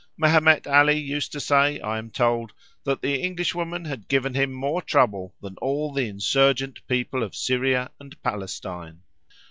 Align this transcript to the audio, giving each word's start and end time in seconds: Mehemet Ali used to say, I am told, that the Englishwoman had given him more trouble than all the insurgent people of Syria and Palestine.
Mehemet 0.19 0.65
Ali 0.65 0.97
used 0.99 1.31
to 1.31 1.39
say, 1.39 1.79
I 1.79 1.99
am 1.99 2.09
told, 2.09 2.53
that 2.85 3.03
the 3.03 3.21
Englishwoman 3.21 3.85
had 3.85 4.07
given 4.07 4.33
him 4.33 4.51
more 4.51 4.81
trouble 4.81 5.35
than 5.43 5.57
all 5.57 5.93
the 5.93 6.07
insurgent 6.07 6.79
people 6.87 7.21
of 7.21 7.35
Syria 7.35 7.91
and 7.99 8.19
Palestine. 8.23 9.03